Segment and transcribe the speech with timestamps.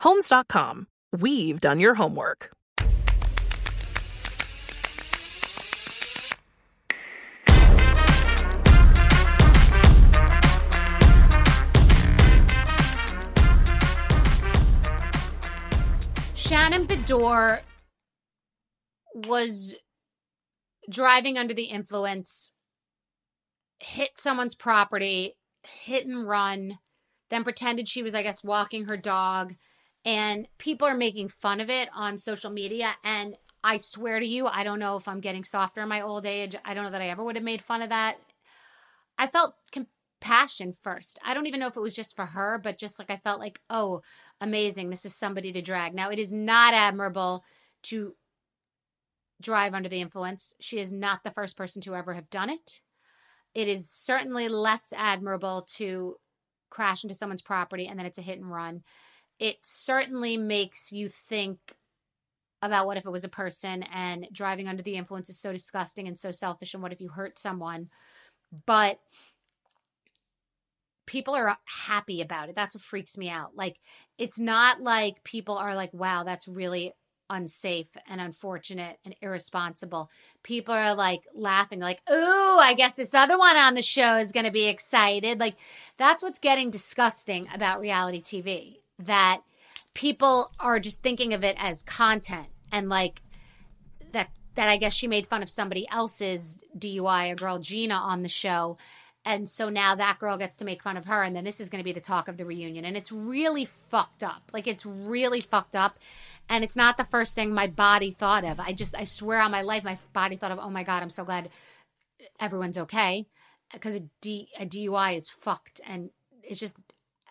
[0.00, 0.86] Homes.com.
[1.12, 2.52] We've done your homework.
[16.34, 17.60] Shannon Beador
[19.26, 19.74] was
[20.88, 22.52] driving under the influence,
[23.80, 26.78] hit someone's property, hit and run,
[27.30, 29.56] then pretended she was, I guess, walking her dog.
[30.04, 32.94] And people are making fun of it on social media.
[33.04, 36.24] And I swear to you, I don't know if I'm getting softer in my old
[36.24, 36.54] age.
[36.64, 38.18] I don't know that I ever would have made fun of that.
[39.18, 41.18] I felt compassion first.
[41.24, 43.40] I don't even know if it was just for her, but just like I felt
[43.40, 44.02] like, oh,
[44.40, 44.90] amazing.
[44.90, 45.94] This is somebody to drag.
[45.94, 47.44] Now, it is not admirable
[47.84, 48.14] to
[49.40, 50.54] drive under the influence.
[50.60, 52.80] She is not the first person to ever have done it.
[53.54, 56.16] It is certainly less admirable to
[56.70, 58.82] crash into someone's property and then it's a hit and run.
[59.38, 61.58] It certainly makes you think
[62.60, 66.08] about what if it was a person and driving under the influence is so disgusting
[66.08, 67.88] and so selfish and what if you hurt someone.
[68.66, 68.98] But
[71.06, 72.54] people are happy about it.
[72.54, 73.56] That's what freaks me out.
[73.56, 73.76] Like
[74.18, 76.92] it's not like people are like, "Wow, that's really
[77.30, 80.10] unsafe and unfortunate and irresponsible.
[80.42, 84.32] People are like laughing, like, ooh, I guess this other one on the show is
[84.32, 85.38] going to be excited.
[85.38, 85.56] Like,
[85.98, 89.42] that's what's getting disgusting about reality TV that
[89.94, 93.22] people are just thinking of it as content and like
[94.12, 94.30] that.
[94.54, 98.28] That I guess she made fun of somebody else's DUI, a girl Gina on the
[98.28, 98.76] show.
[99.24, 101.22] And so now that girl gets to make fun of her.
[101.22, 102.84] And then this is going to be the talk of the reunion.
[102.84, 104.42] And it's really fucked up.
[104.52, 106.00] Like, it's really fucked up
[106.48, 108.58] and it's not the first thing my body thought of.
[108.58, 111.10] I just I swear on my life, my body thought of, oh my god, I'm
[111.10, 111.50] so glad
[112.40, 113.26] everyone's okay
[113.72, 116.10] because a, D, a DUI is fucked and
[116.42, 116.82] it's just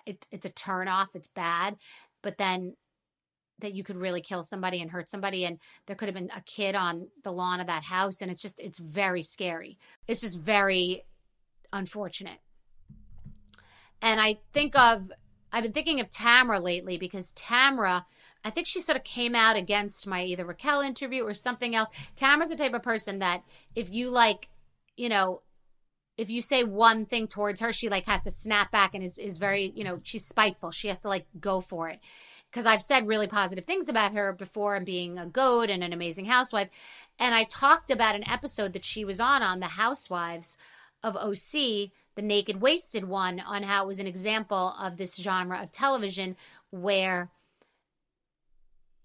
[0.08, 1.10] it, it's a turn off.
[1.14, 1.78] It's bad,
[2.22, 2.76] but then
[3.60, 6.42] that you could really kill somebody and hurt somebody and there could have been a
[6.42, 10.40] kid on the lawn of that house and it's just it's very scary it's just
[10.40, 11.04] very
[11.74, 12.38] unfortunate
[14.00, 15.12] and i think of
[15.52, 18.04] i've been thinking of tamra lately because tamra
[18.44, 21.90] I think she sort of came out against my either Raquel interview or something else.
[22.16, 23.44] tamra's the type of person that
[23.76, 24.48] if you like,
[24.96, 25.42] you know,
[26.18, 29.18] if you say one thing towards her, she like has to snap back and is
[29.18, 30.72] is very, you know, she's spiteful.
[30.72, 32.00] She has to like go for it.
[32.50, 35.94] Because I've said really positive things about her before and being a goat and an
[35.94, 36.70] amazing housewife.
[37.20, 40.58] And I talked about an episode that she was on on the Housewives
[41.04, 45.62] of OC, the Naked Wasted one, on how it was an example of this genre
[45.62, 46.38] of television
[46.72, 47.30] where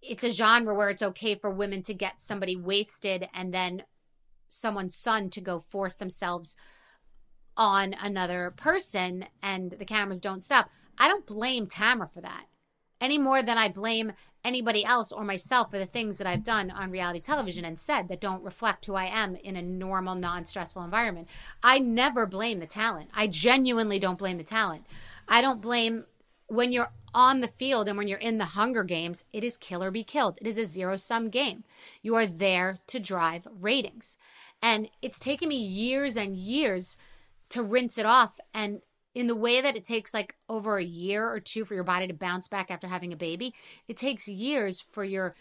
[0.01, 3.83] it's a genre where it's okay for women to get somebody wasted and then
[4.49, 6.57] someone's son to go force themselves
[7.57, 10.71] on another person and the cameras don't stop.
[10.99, 12.47] I don't blame Tamra for that.
[13.01, 14.13] any more than I blame
[14.45, 18.09] anybody else or myself for the things that I've done on reality television and said
[18.09, 21.29] that don't reflect who I am in a normal, non stressful environment.
[21.63, 23.11] I never blame the talent.
[23.13, 24.87] I genuinely don't blame the talent.
[25.29, 26.05] I don't blame
[26.47, 29.83] when you're on the field and when you're in the Hunger Games, it is kill
[29.83, 30.39] or be killed.
[30.41, 31.65] It is a zero sum game.
[32.03, 34.19] You are there to drive ratings.
[34.63, 36.97] And it's taken me years and years
[37.53, 38.39] to rinse it off.
[38.55, 38.81] And
[39.15, 42.07] in the way that it takes like over a year or two for your body
[42.07, 43.55] to bounce back after having a baby,
[43.89, 45.35] it takes years for your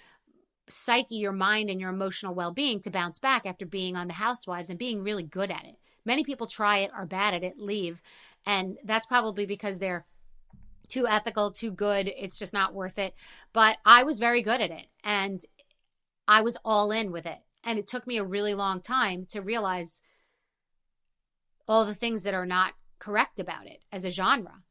[0.67, 4.13] psyche, your mind, and your emotional well being to bounce back after being on the
[4.13, 5.77] housewives and being really good at it.
[6.05, 8.01] Many people try it, are bad at it, leave.
[8.45, 10.05] And that's probably because they're
[10.89, 12.11] too ethical, too good.
[12.17, 13.13] It's just not worth it.
[13.53, 15.39] But I was very good at it and
[16.27, 17.39] I was all in with it.
[17.63, 20.01] And it took me a really long time to realize
[21.71, 24.61] all the things that are not correct about it as a genre.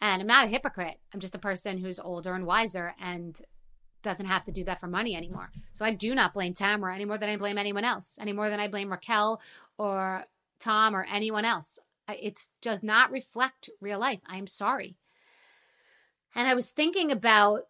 [0.00, 0.98] And I'm not a hypocrite.
[1.12, 3.38] I'm just a person who's older and wiser and
[4.02, 5.50] doesn't have to do that for money anymore.
[5.74, 8.48] So I do not blame Tamra any more than I blame anyone else, any more
[8.48, 9.42] than I blame Raquel
[9.76, 10.24] or
[10.58, 11.78] Tom or anyone else.
[12.08, 14.20] It does not reflect real life.
[14.26, 14.96] I'm sorry.
[16.34, 17.64] And I was thinking about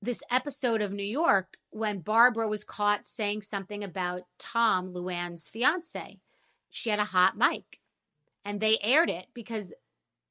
[0.00, 6.20] this episode of New York when Barbara was caught saying something about Tom, Luann's fiance.
[6.70, 7.80] She had a hot mic
[8.48, 9.74] and they aired it because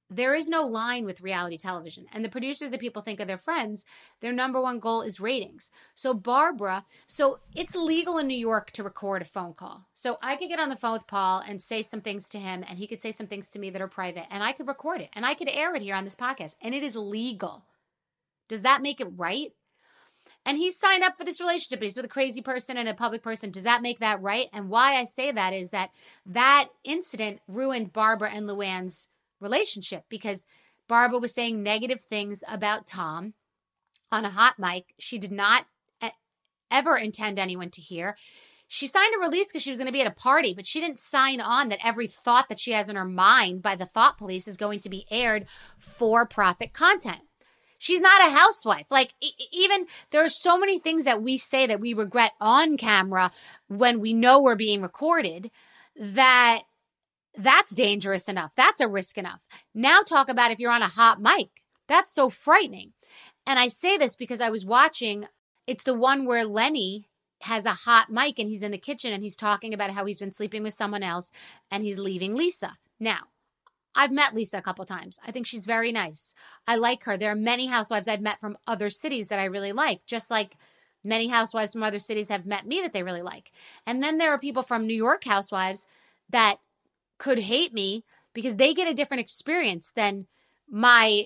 [0.09, 2.05] there is no line with reality television.
[2.11, 3.85] And the producers that people think are their friends,
[4.21, 5.69] their number one goal is ratings.
[5.93, 9.85] So, Barbara, so it's legal in New York to record a phone call.
[9.93, 12.65] So, I could get on the phone with Paul and say some things to him,
[12.67, 15.01] and he could say some things to me that are private, and I could record
[15.01, 17.65] it and I could air it here on this podcast, and it is legal.
[18.47, 19.51] Does that make it right?
[20.47, 23.21] And he signed up for this relationship, he's with a crazy person and a public
[23.21, 23.51] person.
[23.51, 24.47] Does that make that right?
[24.53, 25.89] And why I say that is that
[26.25, 29.09] that incident ruined Barbara and Luann's
[29.41, 30.45] relationship because
[30.87, 33.33] Barbara was saying negative things about Tom
[34.09, 34.93] on a hot mic.
[34.97, 35.65] She did not
[36.71, 38.15] ever intend anyone to hear.
[38.69, 40.79] She signed a release because she was going to be at a party, but she
[40.79, 44.17] didn't sign on that every thought that she has in her mind by the thought
[44.17, 45.45] police is going to be aired
[45.77, 47.26] for profit content.
[47.77, 48.89] She's not a housewife.
[48.89, 49.13] Like,
[49.51, 53.31] even there are so many things that we say that we regret on camera
[53.67, 55.51] when we know we're being recorded
[55.95, 56.61] that
[57.37, 58.53] that's dangerous enough.
[58.55, 59.47] That's a risk enough.
[59.73, 61.63] Now, talk about if you're on a hot mic.
[61.87, 62.93] That's so frightening.
[63.45, 65.25] And I say this because I was watching,
[65.67, 67.07] it's the one where Lenny
[67.41, 70.19] has a hot mic and he's in the kitchen and he's talking about how he's
[70.19, 71.31] been sleeping with someone else
[71.69, 72.77] and he's leaving Lisa.
[72.99, 73.19] Now,
[73.97, 75.19] I've met Lisa a couple times.
[75.25, 76.35] I think she's very nice.
[76.67, 77.17] I like her.
[77.17, 80.55] There are many housewives I've met from other cities that I really like, just like
[81.03, 83.51] many housewives from other cities have met me that they really like.
[83.87, 85.87] And then there are people from New York housewives
[86.29, 86.57] that
[87.17, 88.03] could hate me
[88.33, 90.27] because they get a different experience than
[90.69, 91.25] my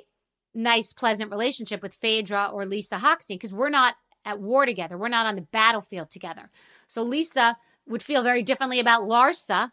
[0.54, 4.98] nice, pleasant relationship with Phaedra or Lisa Hochstein because we're not at war together.
[4.98, 6.50] We're not on the battlefield together.
[6.88, 9.72] So Lisa would feel very differently about Larsa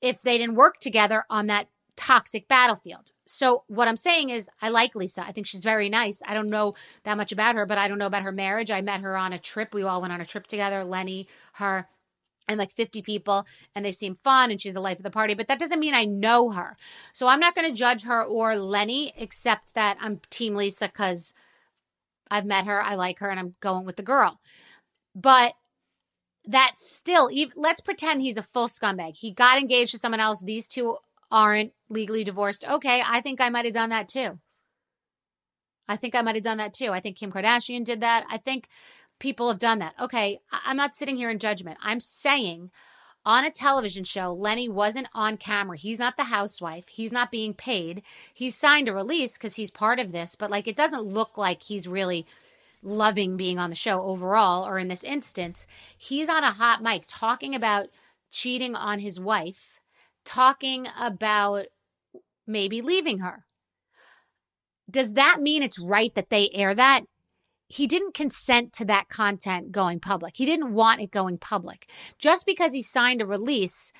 [0.00, 1.68] if they didn't work together on that
[1.98, 3.10] toxic battlefield.
[3.26, 5.26] So what I'm saying is I like Lisa.
[5.26, 6.22] I think she's very nice.
[6.24, 8.70] I don't know that much about her, but I don't know about her marriage.
[8.70, 9.74] I met her on a trip.
[9.74, 11.88] We all went on a trip together, Lenny, her,
[12.48, 15.34] and like 50 people, and they seem fun and she's the life of the party,
[15.34, 16.76] but that doesn't mean I know her.
[17.12, 21.34] So I'm not going to judge her or Lenny, except that I'm Team Lisa because
[22.30, 24.40] I've met her, I like her, and I'm going with the girl.
[25.14, 25.54] But
[26.46, 29.16] that still, let's pretend he's a full scumbag.
[29.16, 30.40] He got engaged to someone else.
[30.40, 30.96] These two
[31.30, 32.64] aren't legally divorced.
[32.68, 34.38] Okay, I think I might have done that too.
[35.88, 36.90] I think I might have done that too.
[36.90, 38.24] I think Kim Kardashian did that.
[38.28, 38.68] I think
[39.18, 39.94] people have done that.
[40.00, 41.78] Okay, I'm not sitting here in judgment.
[41.82, 42.70] I'm saying
[43.24, 45.76] on a television show, Lenny wasn't on camera.
[45.76, 46.88] He's not the housewife.
[46.88, 48.02] He's not being paid.
[48.32, 51.62] He's signed a release because he's part of this, but like it doesn't look like
[51.62, 52.26] he's really
[52.82, 55.66] loving being on the show overall, or in this instance,
[55.96, 57.88] he's on a hot mic talking about
[58.30, 59.77] cheating on his wife
[60.28, 61.66] talking about
[62.46, 63.44] maybe leaving her.
[64.90, 67.02] Does that mean it's right that they air that?
[67.68, 70.36] He didn't consent to that content going public.
[70.36, 71.90] He didn't want it going public.
[72.18, 73.92] Just because he signed a release,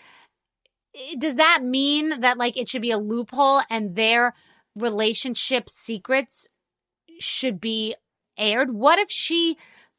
[1.18, 4.32] does that mean that like it should be a loophole and their
[4.74, 6.46] relationship secrets
[7.20, 7.94] should be
[8.38, 8.70] aired?
[8.70, 9.56] What if she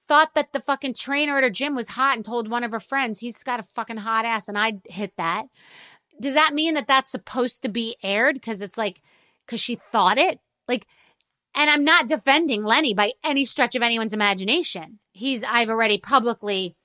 [0.08, 2.80] thought that the fucking trainer at her gym was hot and told one of her
[2.80, 5.46] friends he's got a fucking hot ass and I'd hit that?
[6.22, 8.36] Does that mean that that's supposed to be aired?
[8.36, 9.02] Because it's like
[9.46, 10.40] because she thought it?
[10.68, 10.86] Like
[11.56, 15.00] and i'm not defending lenny by any stretch of anyone's imagination.
[15.12, 16.76] He's i've already publicly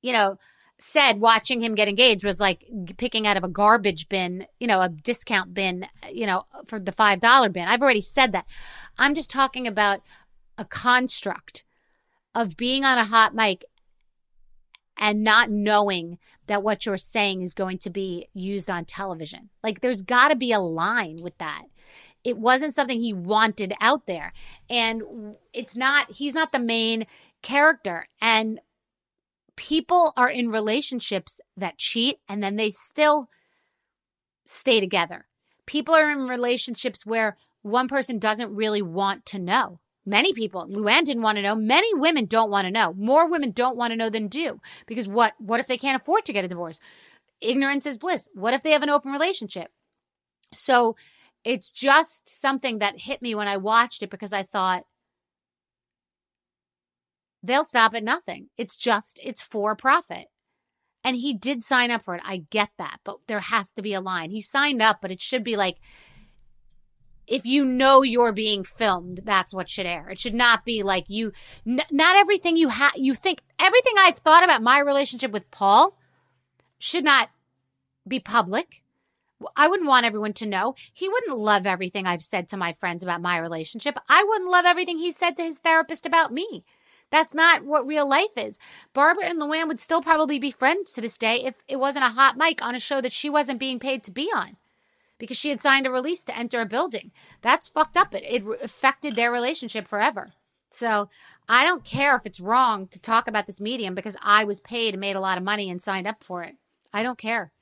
[0.00, 0.36] you know
[0.78, 2.64] said watching him get engaged was like
[2.96, 6.92] picking out of a garbage bin you know a discount bin you know for the
[6.92, 7.68] five dollar bin.
[7.68, 8.46] I've already said that.
[8.98, 10.00] I'm just talking about
[10.58, 11.64] a construct
[12.34, 13.64] of being on a hot mic
[15.02, 16.16] and not knowing
[16.46, 19.50] that what you're saying is going to be used on television.
[19.60, 21.64] Like there's got to be a line with that.
[22.22, 24.32] It wasn't something he wanted out there.
[24.70, 25.02] And
[25.52, 27.06] it's not, he's not the main
[27.42, 28.06] character.
[28.20, 28.60] And
[29.56, 33.28] people are in relationships that cheat and then they still
[34.46, 35.26] stay together.
[35.66, 39.80] People are in relationships where one person doesn't really want to know.
[40.04, 41.54] Many people, Luann didn't want to know.
[41.54, 42.92] Many women don't want to know.
[42.94, 44.60] More women don't want to know than do.
[44.86, 46.80] Because what what if they can't afford to get a divorce?
[47.40, 48.28] Ignorance is bliss.
[48.34, 49.70] What if they have an open relationship?
[50.52, 50.96] So
[51.44, 54.84] it's just something that hit me when I watched it because I thought
[57.42, 58.48] they'll stop at nothing.
[58.56, 60.26] It's just it's for profit.
[61.04, 62.22] And he did sign up for it.
[62.24, 64.30] I get that, but there has to be a line.
[64.30, 65.78] He signed up, but it should be like
[67.26, 70.08] if you know you're being filmed, that's what should air.
[70.10, 71.32] It should not be like you.
[71.66, 75.96] N- not everything you have, you think everything I've thought about my relationship with Paul
[76.78, 77.30] should not
[78.06, 78.82] be public.
[79.56, 80.74] I wouldn't want everyone to know.
[80.92, 83.96] He wouldn't love everything I've said to my friends about my relationship.
[84.08, 86.64] I wouldn't love everything he said to his therapist about me.
[87.10, 88.58] That's not what real life is.
[88.94, 92.08] Barbara and Luann would still probably be friends to this day if it wasn't a
[92.08, 94.56] hot mic on a show that she wasn't being paid to be on
[95.22, 97.12] because she had signed a release to enter a building.
[97.42, 98.12] That's fucked up.
[98.12, 100.32] It, it affected their relationship forever.
[100.68, 101.10] So
[101.48, 104.94] I don't care if it's wrong to talk about this medium because I was paid
[104.94, 106.56] and made a lot of money and signed up for it.
[106.92, 107.52] I don't care.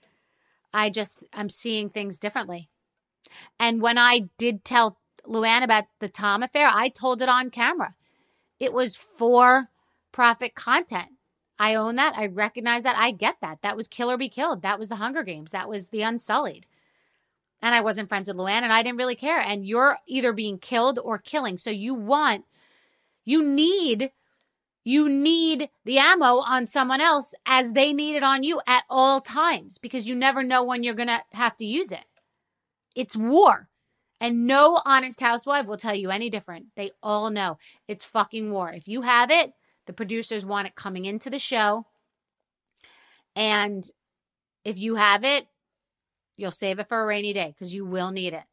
[0.72, 2.70] I just, I'm seeing things differently.
[3.58, 4.96] And when I did tell
[5.28, 7.94] Luann about the Tom affair, I told it on camera.
[8.58, 9.66] It was for
[10.12, 11.10] profit content.
[11.58, 12.16] I own that.
[12.16, 12.96] I recognize that.
[12.96, 13.60] I get that.
[13.60, 14.62] That was Kill or Be Killed.
[14.62, 15.50] That was the Hunger Games.
[15.50, 16.64] That was the Unsullied
[17.62, 19.40] and I wasn't friends with Luann and I didn't really care.
[19.40, 21.58] And you're either being killed or killing.
[21.58, 22.44] So you want,
[23.24, 24.12] you need,
[24.82, 29.20] you need the ammo on someone else as they need it on you at all
[29.20, 32.04] times because you never know when you're going to have to use it.
[32.96, 33.68] It's war.
[34.22, 36.66] And no honest housewife will tell you any different.
[36.76, 37.56] They all know
[37.88, 38.70] it's fucking war.
[38.70, 39.52] If you have it,
[39.86, 41.86] the producers want it coming into the show.
[43.34, 43.82] And
[44.64, 45.46] if you have it,
[46.40, 48.44] You'll save it for a rainy day because you will need it.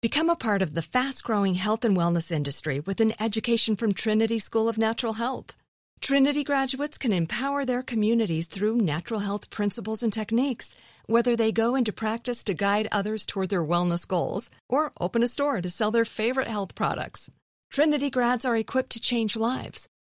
[0.00, 3.92] Become a part of the fast growing health and wellness industry with an education from
[3.92, 5.56] Trinity School of Natural Health.
[6.00, 10.76] Trinity graduates can empower their communities through natural health principles and techniques,
[11.06, 15.28] whether they go into practice to guide others toward their wellness goals or open a
[15.28, 17.30] store to sell their favorite health products.
[17.72, 19.88] Trinity grads are equipped to change lives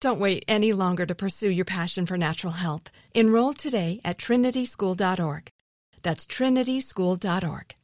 [0.00, 2.90] Don't wait any longer to pursue your passion for natural health.
[3.14, 5.50] Enroll today at trinityschool.org.
[6.04, 7.74] That's trinityschool.org.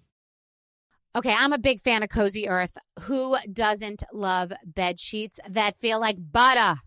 [1.17, 2.77] Okay, I'm a big fan of Cozy Earth.
[3.03, 6.81] Who doesn't love bed sheets that feel like butter?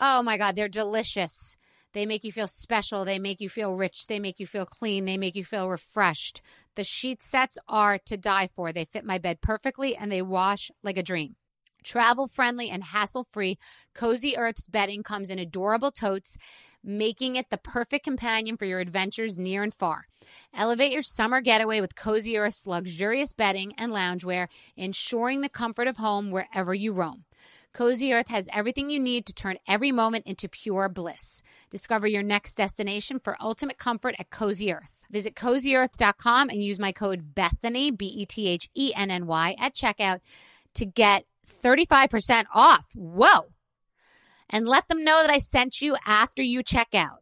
[0.00, 1.56] Oh my God, they're delicious.
[1.92, 3.04] They make you feel special.
[3.04, 4.06] They make you feel rich.
[4.06, 5.04] They make you feel clean.
[5.04, 6.40] They make you feel refreshed.
[6.76, 8.72] The sheet sets are to die for.
[8.72, 11.36] They fit my bed perfectly and they wash like a dream.
[11.82, 13.58] Travel friendly and hassle free,
[13.94, 16.36] Cozy Earth's bedding comes in adorable totes,
[16.84, 20.06] making it the perfect companion for your adventures near and far.
[20.54, 25.96] Elevate your summer getaway with Cozy Earth's luxurious bedding and loungewear, ensuring the comfort of
[25.96, 27.24] home wherever you roam.
[27.72, 31.42] Cozy Earth has everything you need to turn every moment into pure bliss.
[31.70, 34.90] Discover your next destination for ultimate comfort at Cozy Earth.
[35.10, 39.56] Visit cozyearth.com and use my code Bethenny, B E T H E N N Y,
[39.58, 40.20] at checkout
[40.74, 42.86] to get 35% off.
[42.94, 43.52] Whoa.
[44.50, 47.21] And let them know that I sent you after you check out.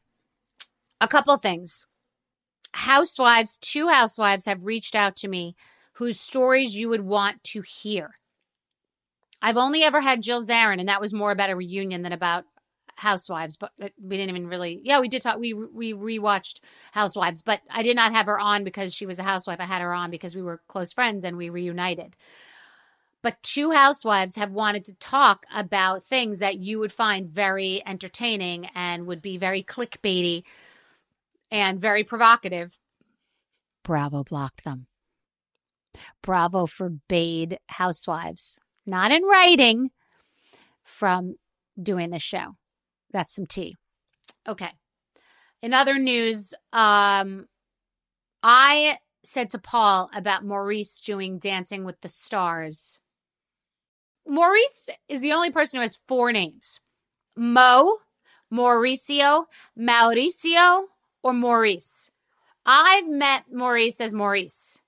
[1.01, 1.87] A couple things.
[2.73, 5.55] Housewives, two housewives have reached out to me
[5.93, 8.11] whose stories you would want to hear.
[9.41, 12.45] I've only ever had Jill Zarin, and that was more about a reunion than about
[12.95, 13.57] Housewives.
[13.57, 15.39] But uh, we didn't even really, yeah, we did talk.
[15.39, 16.59] We we rewatched
[16.91, 19.59] Housewives, but I did not have her on because she was a housewife.
[19.59, 22.15] I had her on because we were close friends and we reunited.
[23.23, 28.67] But two housewives have wanted to talk about things that you would find very entertaining
[28.75, 30.43] and would be very clickbaity
[31.51, 32.79] and very provocative.
[33.83, 34.87] Bravo blocked them.
[36.21, 39.91] Bravo forbade housewives, not in writing,
[40.83, 41.35] from
[41.81, 42.55] doing the show.
[43.11, 43.75] That's some tea.
[44.47, 44.69] Okay.
[45.61, 47.47] In other news, um,
[48.41, 52.99] I said to Paul about Maurice doing Dancing with the Stars.
[54.27, 56.79] Maurice is the only person who has four names
[57.35, 57.97] Mo,
[58.51, 59.45] Mauricio,
[59.77, 60.85] Mauricio,
[61.23, 62.09] or Maurice.
[62.65, 64.81] I've met Maurice as Maurice,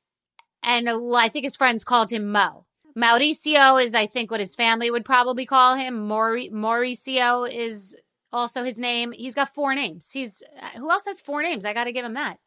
[0.62, 2.66] and I think his friends called him Mo.
[2.96, 6.08] Mauricio is, I think, what his family would probably call him.
[6.08, 7.96] Mauri- Mauricio is
[8.32, 9.12] also his name.
[9.12, 10.12] He's got four names.
[10.12, 11.66] He's uh, who else has four names?
[11.66, 12.38] I got to give him that.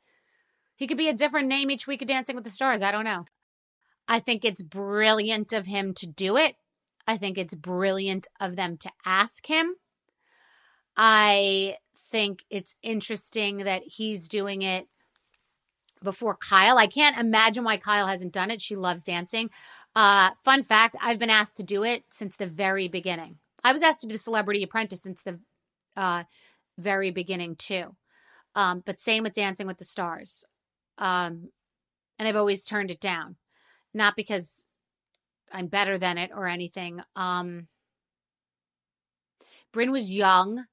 [0.77, 2.83] He could be a different name each week of Dancing with the Stars.
[2.83, 3.25] I don't know.
[4.07, 6.55] I think it's brilliant of him to do it.
[7.07, 9.75] I think it's brilliant of them to ask him.
[10.97, 11.77] I
[12.11, 14.87] think it's interesting that he's doing it
[16.03, 16.79] before Kyle.
[16.79, 18.61] I can't imagine why Kyle hasn't done it.
[18.61, 19.51] She loves dancing.
[19.95, 23.39] Uh, fun fact I've been asked to do it since the very beginning.
[23.65, 25.41] I was asked to do the Celebrity Apprentice since the
[25.97, 26.25] uh,
[26.79, 27.97] very beginning, too.
[28.55, 30.45] Um, but same with Dancing with the Stars.
[30.99, 31.51] Um,
[32.19, 33.37] and I've always turned it down.
[33.93, 34.65] Not because
[35.53, 37.01] I'm better than it or anything.
[37.17, 37.69] Um,
[39.73, 40.67] Bryn was young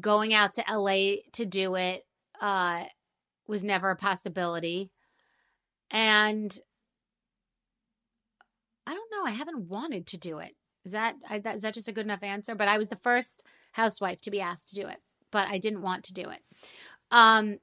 [0.00, 2.02] going out to LA to do it
[2.40, 2.84] uh,
[3.46, 4.90] was never a possibility.
[5.90, 6.56] And
[8.86, 9.24] I don't know.
[9.24, 10.54] I haven't wanted to do it.
[10.84, 12.54] Is that, is that just a good enough answer?
[12.54, 14.96] But I was the first housewife to be asked to do it,
[15.30, 16.40] but I didn't want to do it.
[17.10, 17.58] Um,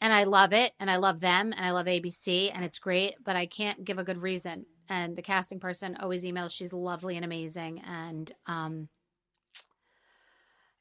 [0.00, 3.14] and I love it, and I love them, and I love ABC, and it's great.
[3.24, 4.66] But I can't give a good reason.
[4.88, 6.52] And the casting person always emails.
[6.52, 8.88] She's lovely and amazing, and um,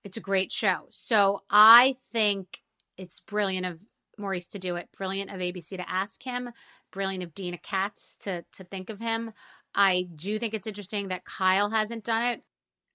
[0.03, 0.85] it's a great show.
[0.89, 2.61] So I think
[2.97, 3.79] it's brilliant of
[4.17, 6.51] Maurice to do it, brilliant of ABC to ask him,
[6.91, 9.33] brilliant of Deena Katz to to think of him.
[9.75, 12.43] I do think it's interesting that Kyle hasn't done it.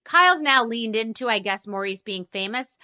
[0.04, 2.78] Kyle's now leaned into, I guess, Maurice being famous.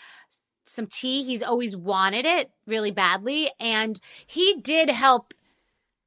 [0.65, 1.23] Some tea.
[1.23, 3.51] He's always wanted it really badly.
[3.61, 5.33] And he did help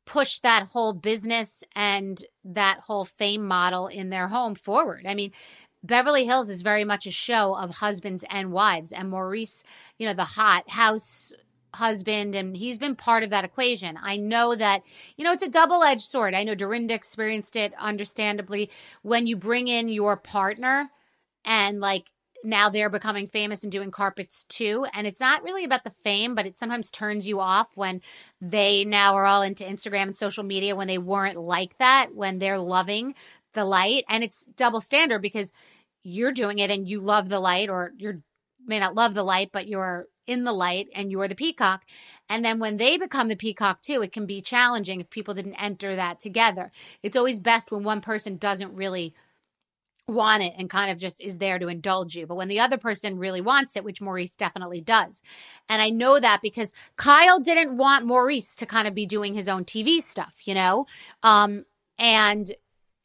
[0.06, 5.06] push that whole business and that whole fame model in their home forward.
[5.08, 5.32] I mean,
[5.84, 8.92] Beverly Hills is very much a show of husbands and wives.
[8.92, 9.64] And Maurice,
[9.98, 11.34] you know, the hot house
[11.74, 13.98] husband, and he's been part of that equation.
[14.02, 14.82] I know that,
[15.16, 16.34] you know, it's a double edged sword.
[16.34, 18.72] I know Dorinda experienced it understandably.
[19.04, 20.90] When you bring in your partner
[21.46, 22.12] and like
[22.44, 24.86] now they're becoming famous and doing carpets too.
[24.94, 28.02] And it's not really about the fame, but it sometimes turns you off when
[28.42, 32.40] they now are all into Instagram and social media when they weren't like that, when
[32.40, 33.16] they're loving
[33.58, 35.52] the light and it's double standard because
[36.04, 38.22] you're doing it and you love the light or you
[38.66, 41.84] may not love the light but you're in the light and you're the peacock
[42.30, 45.62] and then when they become the peacock too it can be challenging if people didn't
[45.62, 49.14] enter that together it's always best when one person doesn't really
[50.08, 52.26] want it and kind of just is there to indulge you.
[52.26, 55.22] But when the other person really wants it, which Maurice definitely does.
[55.68, 59.50] And I know that because Kyle didn't want Maurice to kind of be doing his
[59.50, 60.86] own TV stuff, you know?
[61.24, 61.66] Um,
[62.00, 62.50] and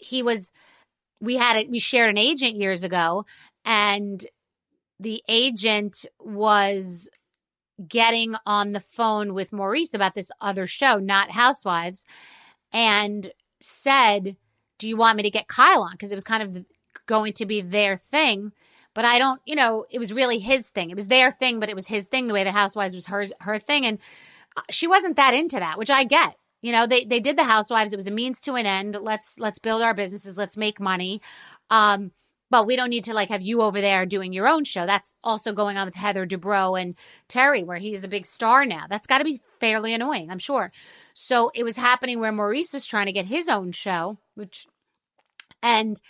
[0.02, 0.52] he was
[1.20, 3.24] we had it we shared an agent years ago
[3.64, 4.26] and
[4.98, 7.08] the agent was
[7.88, 12.06] getting on the phone with Maurice about this other show, not Housewives,
[12.72, 14.36] and said,
[14.78, 15.92] do you want me to get Kyle on?
[15.92, 16.64] Because it was kind of
[17.06, 18.52] going to be their thing.
[18.94, 20.90] But I don't, you know, it was really his thing.
[20.90, 22.26] It was their thing, but it was his thing.
[22.26, 23.98] The way the Housewives was her her thing, and
[24.54, 26.36] uh, she wasn't that into that, which I get.
[26.62, 27.92] You know, they they did the Housewives.
[27.92, 28.96] It was a means to an end.
[29.00, 30.38] Let's let's build our businesses.
[30.38, 31.20] Let's make money.
[31.70, 32.12] Um,
[32.52, 34.84] but we don't need to like have you over there doing your own show.
[34.84, 36.94] That's also going on with Heather Dubrow and
[37.26, 38.84] Terry, where he's a big star now.
[38.88, 40.70] That's got to be fairly annoying, I'm sure.
[41.14, 44.66] So it was happening where Maurice was trying to get his own show, which,
[45.62, 46.00] and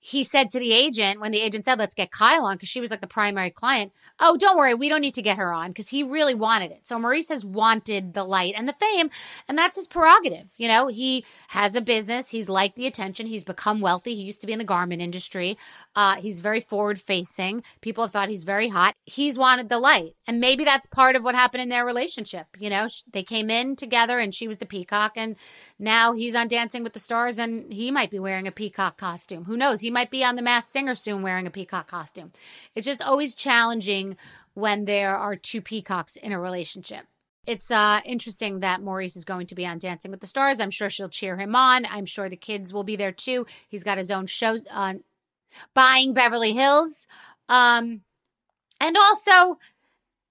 [0.00, 2.80] he said to the agent when the agent said let's get kyle on because she
[2.80, 5.68] was like the primary client oh don't worry we don't need to get her on
[5.68, 6.86] because he really wanted it.
[6.86, 9.10] So maurice has wanted the light and the fame
[9.46, 10.88] and that's his prerogative you know?
[10.88, 14.54] He has a business he's liked the attention he's become wealthy he used to be
[14.54, 15.58] in the garment industry
[15.94, 20.14] uh, he's very forward facing people have thought he's very hot he's wanted the light
[20.26, 22.88] and maybe that's part of what happened in their relationship you know?
[23.12, 25.36] They came in together and she was the peacock and
[25.78, 29.44] now he's on dancing with the stars and he might be wearing a peacock costume
[29.44, 29.80] who knows?
[29.80, 32.32] He might be on The Masked Singer soon wearing a peacock costume.
[32.74, 34.16] It's just always challenging
[34.54, 37.06] when there are two peacocks in a relationship.
[37.46, 40.60] It's uh, interesting that Maurice is going to be on Dancing with the Stars.
[40.60, 41.86] I'm sure she'll cheer him on.
[41.86, 43.46] I'm sure the kids will be there too.
[43.68, 44.98] He's got his own show on uh,
[45.74, 47.06] Buying Beverly Hills.
[47.48, 48.02] Um,
[48.80, 49.58] and also,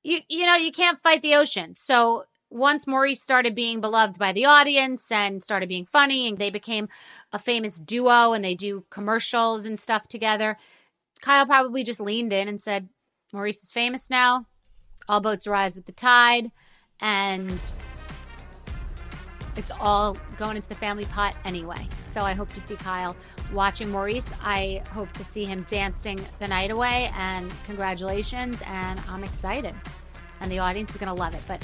[0.04, 1.76] you you know, you can't fight the ocean.
[1.76, 6.50] So once Maurice started being beloved by the audience and started being funny, and they
[6.50, 6.88] became
[7.32, 10.58] a famous duo and they do commercials and stuff together,
[11.22, 12.90] Kyle probably just leaned in and said,
[13.34, 14.46] Maurice is famous now.
[15.08, 16.52] All boats rise with the tide.
[17.02, 17.60] And
[19.56, 21.88] it's all going into the family pot anyway.
[22.06, 23.16] So I hope to see Kyle
[23.54, 24.34] watching Maurice.
[24.42, 27.12] I hope to see him dancing the night away.
[27.16, 28.62] And congratulations.
[28.66, 29.76] And I'm excited.
[30.42, 31.42] And the audience is going to love it.
[31.48, 31.64] But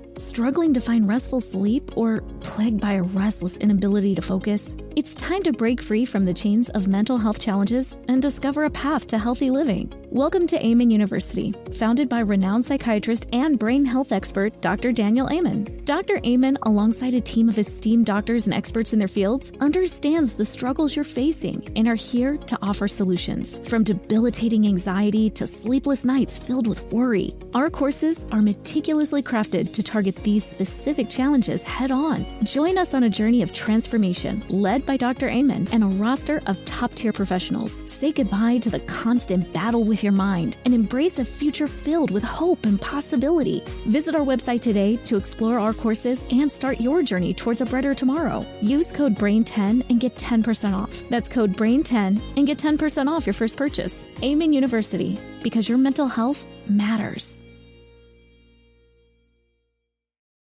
[0.17, 4.75] Struggling to find restful sleep or plagued by a restless inability to focus?
[4.97, 8.69] It's time to break free from the chains of mental health challenges and discover a
[8.69, 9.93] path to healthy living.
[10.09, 14.91] Welcome to Amen University, founded by renowned psychiatrist and brain health expert Dr.
[14.91, 15.80] Daniel Amen.
[15.85, 16.19] Dr.
[16.27, 20.95] Amen, alongside a team of esteemed doctors and experts in their fields, understands the struggles
[20.95, 23.59] you're facing and are here to offer solutions.
[23.67, 29.81] From debilitating anxiety to sleepless nights filled with worry, our courses are meticulously crafted to
[29.81, 32.27] target these specific challenges head on.
[32.43, 35.29] Join us on a journey of transformation led by Dr.
[35.29, 37.81] Amen and a roster of top tier professionals.
[37.91, 42.23] Say goodbye to the constant battle with your mind and embrace a future filled with
[42.23, 43.63] hope and possibility.
[43.87, 47.93] Visit our website today to explore our courses and start your journey towards a brighter
[47.93, 48.45] tomorrow.
[48.61, 51.03] Use code BRAIN10 and get 10% off.
[51.09, 54.07] That's code BRAIN10 and get 10% off your first purchase.
[54.23, 57.40] Amen University, because your mental health matters.